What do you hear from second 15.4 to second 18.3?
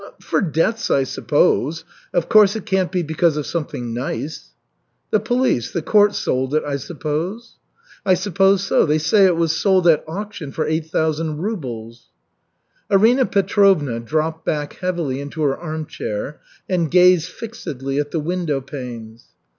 her armchair and gazed fixedly at the